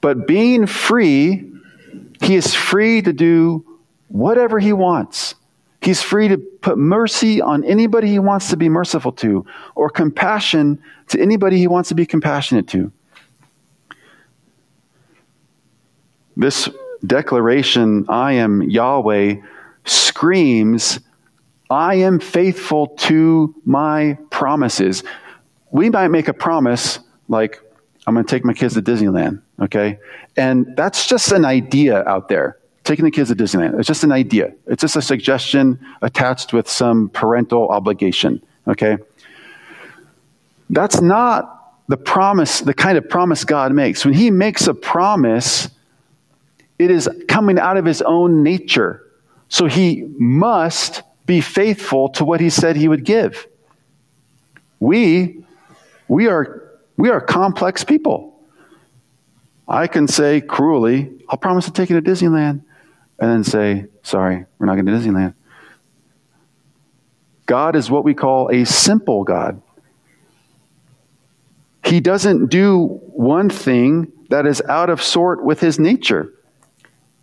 [0.01, 1.51] but being free,
[2.23, 3.65] he is free to do
[4.09, 5.35] whatever he wants.
[5.81, 10.83] He's free to put mercy on anybody he wants to be merciful to, or compassion
[11.09, 12.93] to anybody he wants to be compassionate to.
[16.37, 16.69] This
[17.07, 19.37] declaration, I am Yahweh,
[19.85, 21.01] screams,
[21.69, 25.03] I am faithful to my promises.
[25.71, 27.61] We might make a promise like,
[28.07, 29.99] I'm going to take my kids to Disneyland, okay?
[30.37, 33.79] And that's just an idea out there taking the kids to Disneyland.
[33.79, 34.55] It's just an idea.
[34.67, 38.99] It's just a suggestion attached with some parental obligation, okay?
[40.71, 41.53] That's not
[41.89, 44.05] the promise, the kind of promise God makes.
[44.05, 45.69] When He makes a promise,
[46.79, 49.03] it is coming out of His own nature.
[49.49, 53.47] So He must be faithful to what He said He would give.
[54.81, 55.45] We,
[56.09, 58.41] we are, we are complex people.
[59.69, 62.63] I can say cruelly, I'll promise to take you to Disneyland
[63.19, 65.35] and then say, sorry, we're not going to Disneyland.
[67.47, 69.63] God is what we call a simple God.
[71.85, 76.33] He doesn't do one thing that is out of sort with his nature.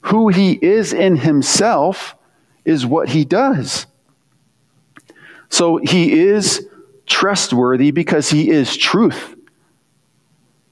[0.01, 2.15] Who he is in himself
[2.63, 3.85] is what he does.
[5.53, 6.67] So he is
[7.05, 9.35] trustworthy because he is truth.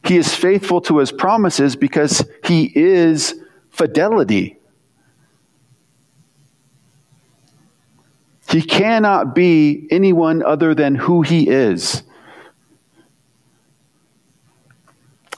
[0.03, 3.35] He is faithful to his promises because he is
[3.69, 4.57] fidelity.
[8.49, 12.01] He cannot be anyone other than who he is.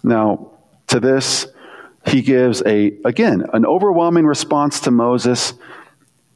[0.04, 0.52] Now,
[0.88, 1.48] to this,
[2.08, 5.54] he gives a, again, an overwhelming response to Moses,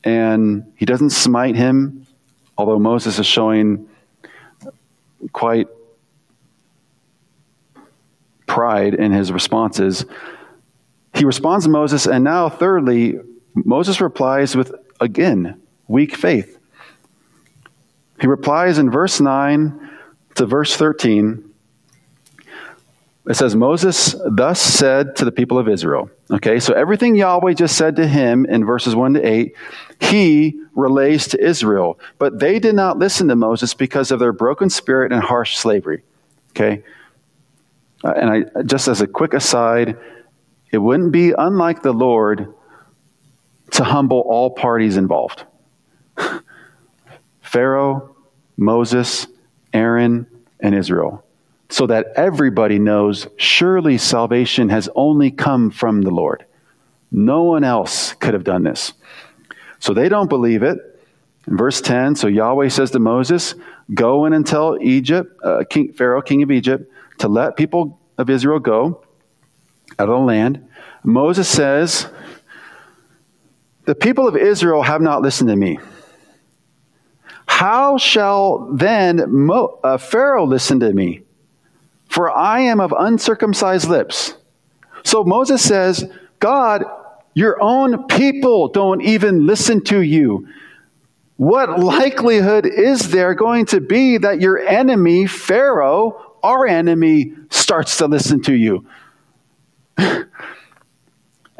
[0.03, 2.03] and he doesn't smite him,
[2.57, 3.87] although Moses is showing
[5.31, 5.67] quite
[8.45, 10.05] pride in his responses.
[11.13, 13.19] He responds to Moses, and now, thirdly,
[13.53, 16.57] Moses replies with, again, weak faith.
[18.19, 19.89] He replies in verse 9
[20.35, 21.46] to verse 13.
[23.27, 26.09] It says, Moses thus said to the people of Israel.
[26.31, 29.55] Okay, so everything Yahweh just said to him in verses 1 to 8,
[29.99, 31.99] he relays to Israel.
[32.19, 36.03] But they did not listen to Moses because of their broken spirit and harsh slavery.
[36.51, 36.83] Okay,
[38.03, 39.97] uh, and I, just as a quick aside,
[40.71, 42.53] it wouldn't be unlike the Lord
[43.71, 45.43] to humble all parties involved.
[47.41, 48.15] Pharaoh,
[48.55, 49.27] Moses,
[49.73, 50.27] Aaron,
[50.59, 51.23] and Israel,
[51.69, 56.45] so that everybody knows surely salvation has only come from the Lord.
[57.11, 58.93] No one else could have done this.
[59.79, 60.77] So they don't believe it.
[61.47, 63.55] In verse 10, so Yahweh says to Moses,
[63.93, 68.29] Go in and tell Egypt, uh, king, Pharaoh, king of Egypt, to let people of
[68.29, 69.03] Israel go
[69.97, 70.67] out of the land.
[71.03, 72.07] Moses says,
[73.85, 75.79] The people of Israel have not listened to me.
[77.45, 81.23] How shall then Mo- uh, Pharaoh listen to me?
[82.17, 84.33] For I am of uncircumcised lips.
[85.03, 86.03] So Moses says,
[86.39, 86.83] God,
[87.35, 90.47] your own people don't even listen to you.
[91.35, 98.07] What likelihood is there going to be that your enemy, Pharaoh, our enemy, starts to
[98.07, 98.87] listen to you?
[99.97, 100.25] and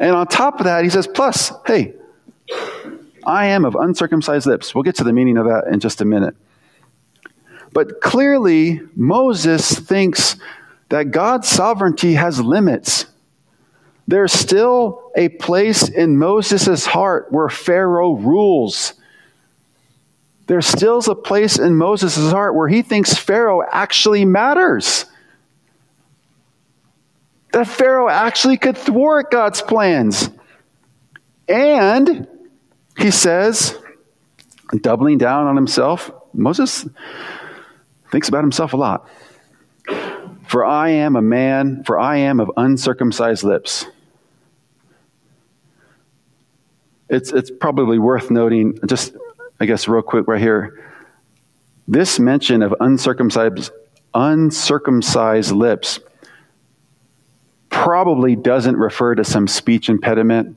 [0.00, 1.94] on top of that, he says, plus, hey,
[3.24, 4.74] I am of uncircumcised lips.
[4.74, 6.34] We'll get to the meaning of that in just a minute.
[7.78, 10.34] But clearly, Moses thinks
[10.88, 13.06] that God's sovereignty has limits.
[14.08, 18.94] There's still a place in Moses' heart where Pharaoh rules.
[20.48, 25.04] There still is a place in Moses' heart where he thinks Pharaoh actually matters.
[27.52, 30.30] That Pharaoh actually could thwart God's plans.
[31.46, 32.26] And
[32.98, 33.78] he says,
[34.80, 36.84] doubling down on himself, Moses
[38.10, 39.08] thinks about himself a lot.
[40.46, 43.86] For I am a man, for I am of uncircumcised lips.
[47.10, 49.14] It's, it's probably worth noting, just
[49.60, 50.84] I guess, real quick right here.
[51.86, 53.70] This mention of uncircumcised,
[54.14, 56.00] uncircumcised lips
[57.70, 60.56] probably doesn't refer to some speech impediment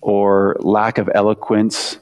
[0.00, 1.98] or lack of eloquence.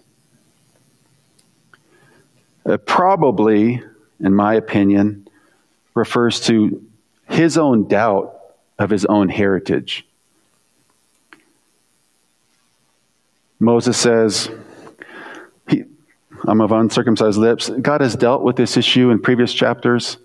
[2.65, 3.83] It probably,
[4.21, 5.29] in my opinion,
[5.95, 6.85] refers to
[7.29, 8.39] his own doubt
[8.79, 10.07] of his own heritage.
[13.59, 14.51] Moses says,
[16.47, 17.71] I'm of uncircumcised lips.
[17.71, 20.19] God has dealt with this issue in previous chapters.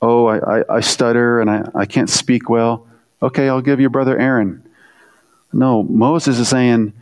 [0.00, 2.86] Oh, I, I, I stutter and I, I can't speak well.
[3.20, 4.66] Okay, I'll give you brother Aaron.
[5.52, 6.92] No, Moses is saying,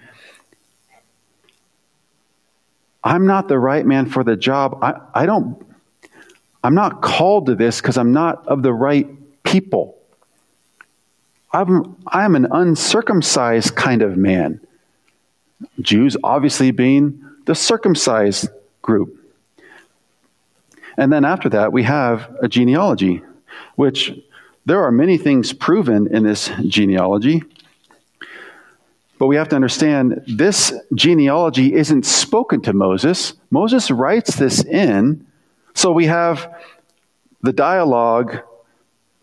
[3.05, 4.79] I'm not the right man for the job.
[4.83, 5.65] I, I don't,
[6.63, 9.09] I'm not called to this because I'm not of the right
[9.43, 9.97] people.
[11.53, 14.61] I'm, I'm an uncircumcised kind of man.
[15.81, 18.49] Jews obviously being the circumcised
[18.83, 19.17] group.
[20.97, 23.23] And then after that, we have a genealogy,
[23.77, 24.13] which
[24.67, 27.43] there are many things proven in this genealogy.
[29.19, 33.35] But we have to understand this genealogy isn't spoken to Moses.
[33.51, 35.27] Moses writes this in.
[35.81, 36.55] So we have
[37.41, 38.41] the dialogue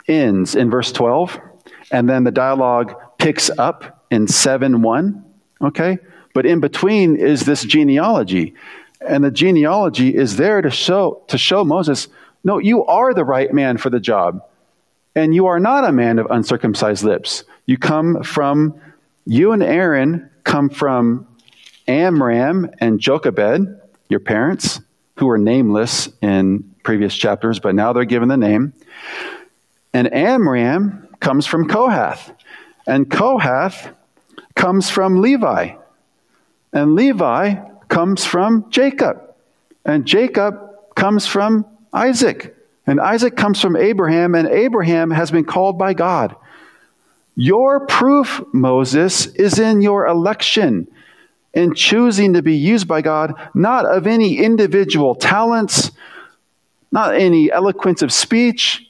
[0.08, 1.40] ends in verse 12,
[1.92, 5.26] and then the dialogue picks up in 7 1.
[5.62, 6.00] Okay?
[6.34, 8.56] But in between is this genealogy.
[9.08, 12.08] And the genealogy is there to show, to show Moses
[12.44, 14.42] no, you are the right man for the job.
[15.14, 17.44] And you are not a man of uncircumcised lips.
[17.68, 18.82] You come from
[19.28, 21.28] you and Aaron come from
[21.88, 24.82] Amram and Jochebed, your parents,
[25.18, 28.74] who were nameless in previous chapters, but now they're given the name.
[29.94, 32.34] And Amram comes from Kohath.
[32.86, 33.94] And Kohath
[34.56, 35.76] comes from Levi.
[36.72, 37.56] And Levi
[37.90, 39.22] comes from Jacob.
[39.84, 40.60] And Jacob
[40.96, 42.56] comes from Isaac.
[42.86, 46.36] And Isaac comes from Abraham, and Abraham has been called by God.
[47.36, 50.88] Your proof, Moses, is in your election,
[51.58, 55.92] in choosing to be used by God, not of any individual talents,
[56.92, 58.88] not any eloquence of speech,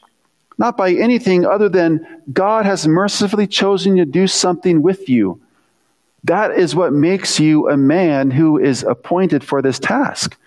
[0.57, 5.39] not by anything other than God has mercifully chosen to do something with you.
[6.25, 10.37] That is what makes you a man who is appointed for this task.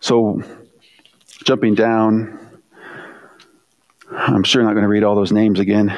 [0.00, 0.42] So,
[1.44, 2.43] jumping down
[4.16, 5.88] I'm sure not going to read all those names again.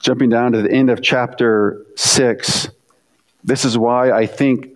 [0.00, 2.68] Jumping down to the end of chapter 6,
[3.44, 4.70] this is why I think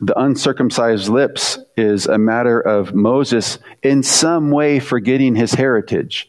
[0.00, 6.28] the uncircumcised lips is a matter of Moses in some way forgetting his heritage.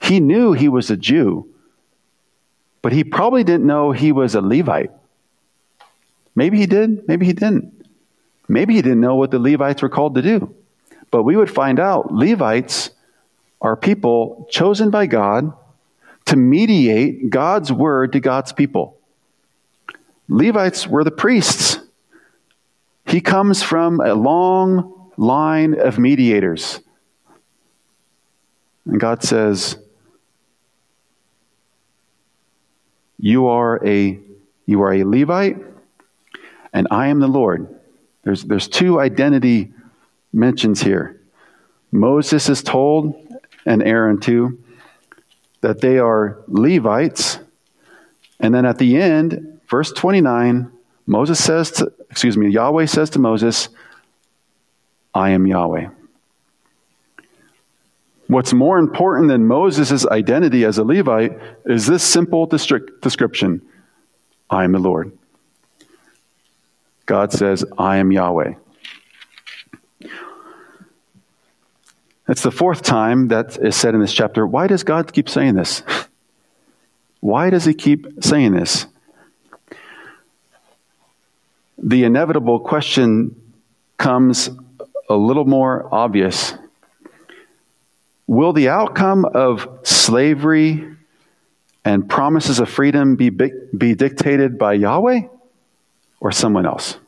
[0.00, 1.46] He knew he was a Jew,
[2.80, 4.92] but he probably didn't know he was a Levite.
[6.34, 7.86] Maybe he did, maybe he didn't.
[8.48, 10.54] Maybe he didn't know what the Levites were called to do.
[11.10, 12.90] But we would find out Levites
[13.60, 15.52] are people chosen by God
[16.26, 18.98] to mediate God's word to God's people.
[20.28, 21.78] Levites were the priests.
[23.06, 26.80] He comes from a long line of mediators.
[28.84, 29.76] And God says,
[33.18, 34.20] You are a
[34.66, 35.56] you are a Levite,
[36.74, 37.74] and I am the Lord.
[38.22, 39.72] There's, there's two identity
[40.32, 41.20] mentions here.
[41.90, 43.14] Moses is told,
[43.64, 44.62] and Aaron too,
[45.60, 47.38] that they are Levites.
[48.40, 50.70] And then at the end, verse 29,
[51.06, 53.68] Moses says to, excuse me, Yahweh says to Moses,
[55.14, 55.88] I am Yahweh.
[58.28, 63.62] What's more important than Moses' identity as a Levite is this simple description
[64.50, 65.16] I am the Lord.
[67.06, 68.52] God says, I am Yahweh.
[72.28, 74.46] It's the fourth time that is said in this chapter.
[74.46, 75.82] Why does God keep saying this?
[77.20, 78.86] Why does he keep saying this?
[81.78, 83.34] The inevitable question
[83.96, 84.50] comes
[85.08, 86.52] a little more obvious.
[88.26, 90.86] Will the outcome of slavery
[91.82, 95.22] and promises of freedom be, be dictated by Yahweh
[96.20, 96.98] or someone else?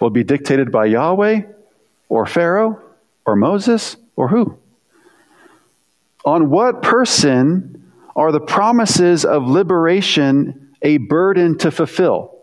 [0.00, 1.42] Will be dictated by Yahweh
[2.08, 2.80] or Pharaoh
[3.28, 4.58] or Moses or who?
[6.24, 12.34] On what person are the promises of liberation a burden to fulfill?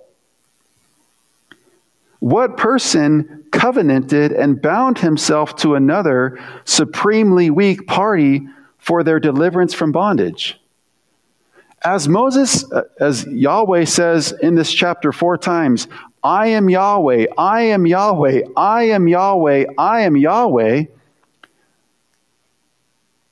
[2.20, 9.92] What person covenanted and bound himself to another supremely weak party for their deliverance from
[9.92, 10.60] bondage?
[11.84, 15.88] As Moses, uh, as Yahweh says in this chapter four times,
[16.26, 20.86] I am Yahweh, I am Yahweh, I am Yahweh, I am Yahweh.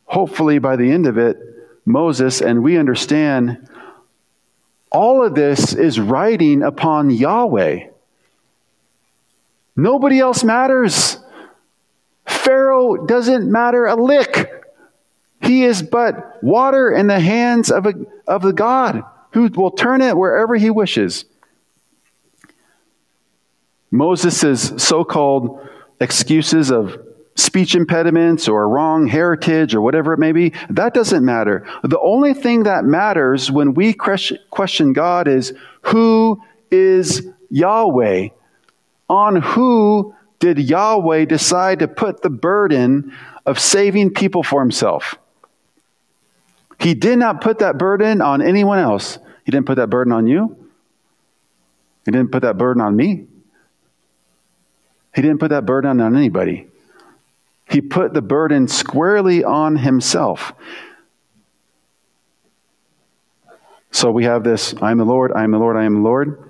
[0.06, 1.40] Hopefully, by the end of it,
[1.86, 3.68] Moses and we understand
[4.92, 7.88] all of this is writing upon Yahweh.
[9.76, 11.18] Nobody else matters.
[12.28, 14.52] Pharaoh doesn't matter a lick.
[15.42, 17.96] He is but water in the hands of, a,
[18.28, 21.26] of the God who will turn it wherever he wishes.
[23.94, 25.66] Moses' so called
[26.02, 26.98] excuses of
[27.36, 31.66] speech impediments or wrong heritage or whatever it may be, that doesn't matter.
[31.84, 36.42] The only thing that matters when we question God is who
[36.72, 38.30] is Yahweh?
[39.10, 43.14] On who did Yahweh decide to put the burden
[43.46, 45.16] of saving people for himself?
[46.80, 49.20] He did not put that burden on anyone else.
[49.46, 50.58] He didn't put that burden on you.
[52.06, 53.28] He didn't put that burden on me.
[55.16, 56.68] He didn't put that burden on anybody.
[57.70, 60.54] He put the burden squarely on himself.
[63.92, 66.02] So we have this I am the Lord, I am the Lord, I am the
[66.02, 66.50] Lord.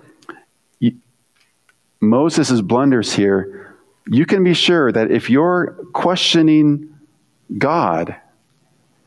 [2.00, 6.94] Moses' blunders here, you can be sure that if you're questioning
[7.58, 8.16] God,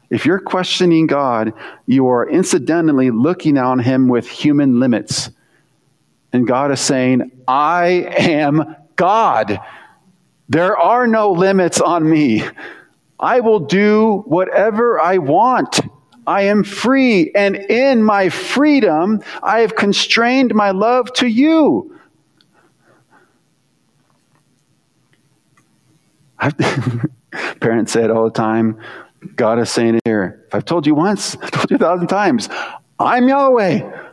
[0.08, 1.52] if you're questioning God,
[1.86, 5.30] you are incidentally looking on him with human limits.
[6.32, 9.60] And God is saying, I am God.
[10.48, 12.44] There are no limits on me.
[13.18, 15.80] I will do whatever I want.
[16.26, 21.96] I am free, and in my freedom, I have constrained my love to you.
[27.60, 28.80] parents say it all the time.
[29.34, 30.44] God is saying here.
[30.48, 32.48] If I've told you once, I've told you a thousand times,
[32.98, 34.04] I'm Yahweh.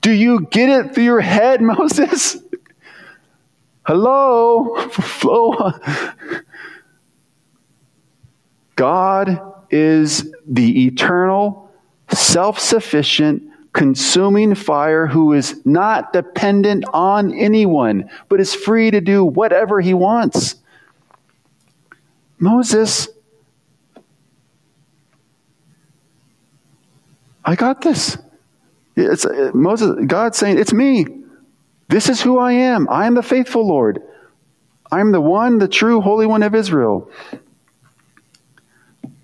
[0.00, 2.36] Do you get it through your head, Moses?
[3.86, 4.74] Hello?
[4.88, 5.72] Flow.
[8.76, 11.70] God is the eternal,
[12.10, 19.24] self sufficient, consuming fire who is not dependent on anyone, but is free to do
[19.24, 20.54] whatever he wants.
[22.38, 23.08] Moses,
[27.44, 28.16] I got this.
[28.96, 31.23] It's uh, Moses, God saying, It's me.
[31.88, 32.88] This is who I am.
[32.88, 34.02] I am the faithful Lord.
[34.90, 37.10] I am the one, the true Holy One of Israel.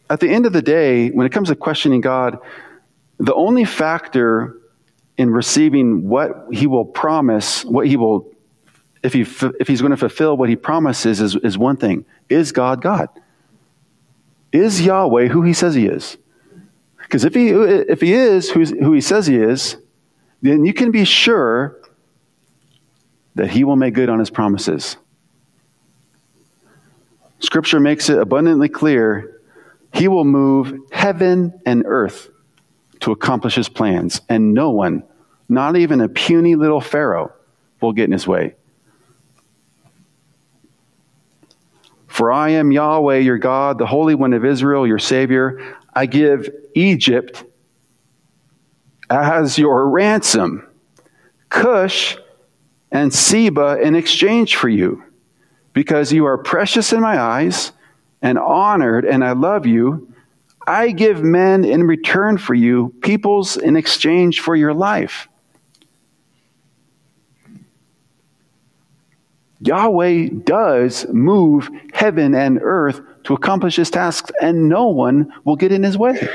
[0.09, 2.39] At the end of the day, when it comes to questioning God,
[3.19, 4.57] the only factor
[5.17, 8.33] in receiving what He will promise, what He will,
[9.03, 12.53] if, he, if He's going to fulfill what He promises, is, is one thing Is
[12.53, 13.09] God God?
[14.53, 16.17] Is Yahweh who He says He is?
[17.11, 19.77] Because if he, if he is who he says he is,
[20.43, 21.77] then you can be sure
[23.41, 24.99] that he will make good on his promises.
[27.39, 29.41] Scripture makes it abundantly clear
[29.95, 32.29] he will move heaven and earth
[33.01, 35.05] to accomplish his plans, and no one,
[35.49, 37.33] not even a puny little Pharaoh,
[37.81, 38.57] will get in his way.
[42.09, 45.79] For I am Yahweh, your God, the Holy One of Israel, your Savior.
[45.95, 47.43] I give Egypt
[49.09, 50.69] as your ransom,
[51.49, 52.19] Cush
[52.91, 55.03] and Seba in exchange for you,
[55.73, 57.73] because you are precious in my eyes
[58.23, 60.13] and honored, and I love you.
[60.67, 65.29] I give men in return for you, peoples in exchange for your life.
[69.61, 75.73] Yahweh does move heaven and earth to accomplish his tasks, and no one will get
[75.73, 76.29] in his way.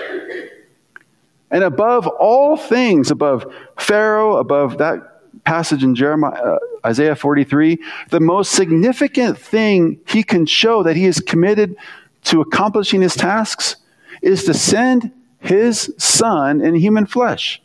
[1.49, 7.77] And above all things, above Pharaoh, above that passage in Jeremiah, uh, Isaiah 43,
[8.09, 11.75] the most significant thing he can show that he is committed
[12.25, 13.75] to accomplishing his tasks
[14.21, 17.61] is to send his son in human flesh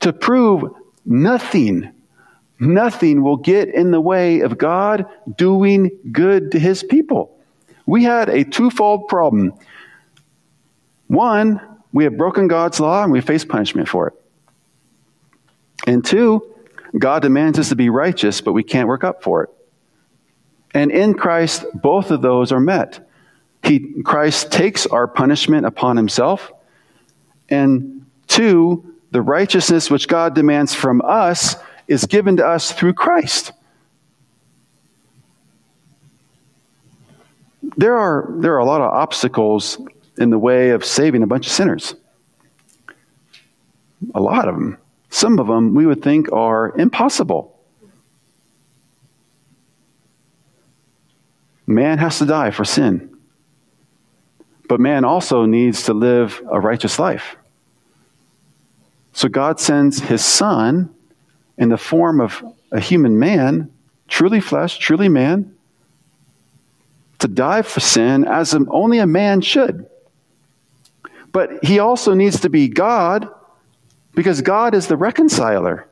[0.00, 0.64] to prove
[1.04, 1.92] nothing
[2.60, 5.06] Nothing will get in the way of God
[5.36, 7.36] doing good to his people.
[7.86, 9.54] We had a twofold problem.
[11.06, 11.60] One,
[11.92, 14.17] we have broken God's law and we face punishment for it.
[15.88, 16.54] And two,
[16.98, 19.50] God demands us to be righteous, but we can't work up for it.
[20.74, 23.08] And in Christ, both of those are met.
[23.64, 26.52] He, Christ takes our punishment upon himself.
[27.48, 33.52] And two, the righteousness which God demands from us is given to us through Christ.
[37.78, 39.80] There are, there are a lot of obstacles
[40.18, 41.94] in the way of saving a bunch of sinners.
[44.14, 44.76] A lot of them.
[45.10, 47.58] Some of them we would think are impossible.
[51.66, 53.16] Man has to die for sin.
[54.68, 57.36] But man also needs to live a righteous life.
[59.12, 60.94] So God sends his son
[61.56, 63.72] in the form of a human man,
[64.06, 65.54] truly flesh, truly man,
[67.18, 69.88] to die for sin as only a man should.
[71.32, 73.28] But he also needs to be God
[74.18, 75.86] because God is the reconciler.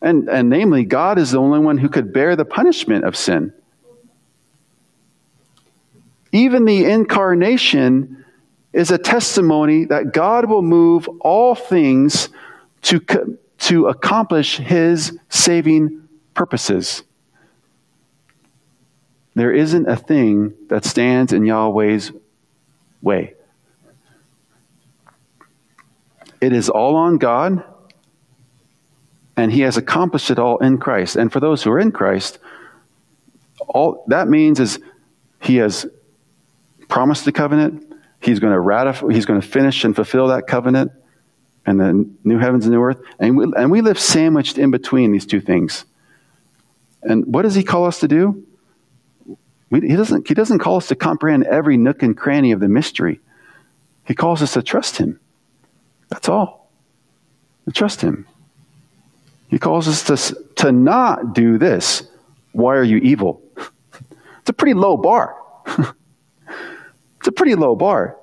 [0.00, 3.52] And, and namely, God is the only one who could bear the punishment of sin.
[6.32, 8.24] Even the incarnation
[8.72, 12.30] is a testimony that God will move all things
[12.84, 17.02] to, to accomplish his saving purposes.
[19.34, 22.12] There isn't a thing that stands in Yahweh's
[23.02, 23.34] way.
[26.40, 27.64] It is all on God,
[29.36, 31.16] and He has accomplished it all in Christ.
[31.16, 32.38] And for those who are in Christ,
[33.66, 34.78] all that means is
[35.40, 35.86] He has
[36.88, 37.84] promised the covenant.
[38.20, 39.12] He's going to ratify.
[39.12, 40.92] He's going to finish and fulfill that covenant
[41.66, 43.00] and the new heavens and new earth.
[43.18, 45.84] And we, and we live sandwiched in between these two things.
[47.02, 48.44] And what does he call us to do?
[49.70, 52.68] We, he, doesn't, he doesn't call us to comprehend every nook and cranny of the
[52.68, 53.20] mystery.
[54.04, 55.20] He calls us to trust him.
[56.08, 56.70] That's all.
[57.66, 58.26] To trust him.
[59.48, 62.02] He calls us to, to not do this.
[62.52, 63.42] Why are you evil?
[64.40, 65.36] It's a pretty low bar.
[65.66, 68.16] it's a pretty low bar.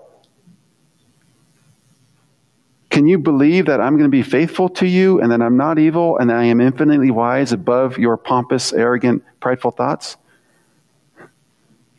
[2.90, 5.78] Can you believe that I'm going to be faithful to you and that I'm not
[5.78, 10.18] evil and that I am infinitely wise above your pompous, arrogant, prideful thoughts?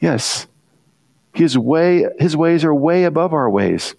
[0.00, 0.48] Yes.
[1.32, 3.94] His, way, his ways are way above our ways.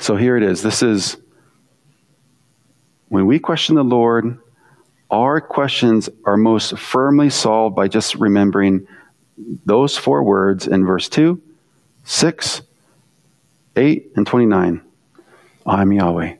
[0.00, 0.62] So here it is.
[0.62, 1.18] This is
[3.08, 4.38] when we question the Lord,
[5.10, 8.86] our questions are most firmly solved by just remembering
[9.66, 11.42] those four words in verse 2,
[12.04, 12.62] 6,
[13.76, 14.80] 8 and 29.
[15.66, 16.36] I'm Yahweh.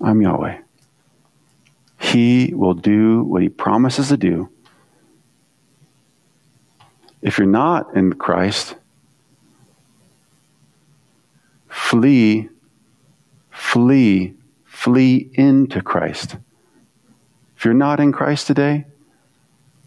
[0.00, 0.58] I'm Yahweh.
[2.00, 4.50] He will do what he promises to do.
[7.22, 8.74] If you're not in Christ,
[11.90, 12.48] flee,
[13.50, 14.34] flee,
[14.64, 16.36] flee into Christ.
[17.56, 18.86] If you're not in Christ today,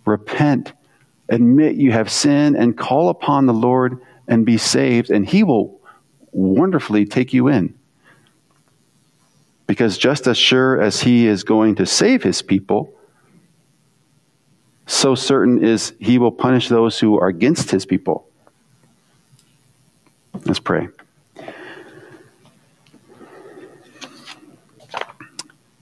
[0.05, 0.71] repent,
[1.27, 5.81] admit you have sinned, and call upon the Lord and be saved, and He will
[6.31, 7.77] wonderfully take you in.
[9.67, 12.91] Because just as sure as he is going to save his people,
[14.87, 18.27] so certain is he will punish those who are against his people.
[20.45, 20.87] Let's pray.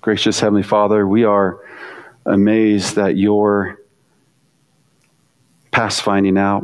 [0.07, 1.59] Gracious Heavenly Father, we are
[2.25, 3.77] amazed that your
[5.71, 6.63] past finding out.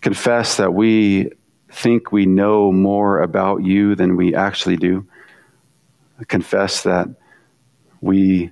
[0.00, 1.30] Confess that we
[1.70, 5.06] think we know more about you than we actually do.
[6.26, 7.06] Confess that
[8.00, 8.50] we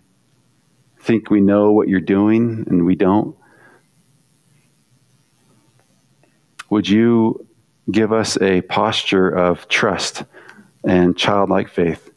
[1.00, 3.36] think we know what you're doing and we don't.
[6.70, 7.44] Would you
[7.90, 10.22] give us a posture of trust
[10.84, 12.09] and childlike faith?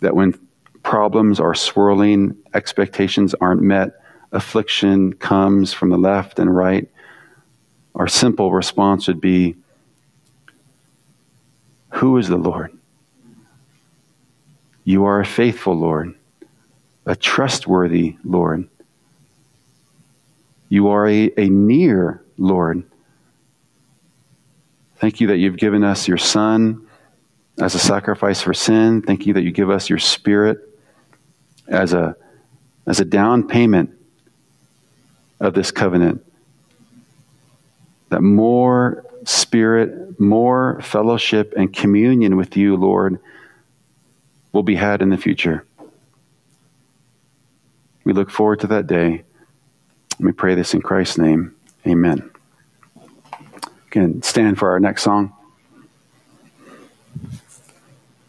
[0.00, 0.38] That when
[0.82, 3.92] problems are swirling, expectations aren't met,
[4.32, 6.88] affliction comes from the left and right,
[7.94, 9.56] our simple response would be,
[11.94, 12.76] Who is the Lord?
[14.84, 16.14] You are a faithful Lord,
[17.04, 18.68] a trustworthy Lord.
[20.68, 22.84] You are a, a near Lord.
[24.96, 26.86] Thank you that you've given us your Son
[27.60, 29.02] as a sacrifice for sin.
[29.02, 30.58] Thank you that you give us your Spirit
[31.68, 32.16] as a,
[32.86, 33.90] as a down payment
[35.38, 36.24] of this covenant.
[38.08, 43.20] That more Spirit, more fellowship and communion with you, Lord,
[44.52, 45.66] will be had in the future.
[48.04, 49.24] We look forward to that day.
[50.18, 51.54] We pray this in Christ's name.
[51.86, 52.30] Amen.
[53.90, 55.34] Can stand for our next song.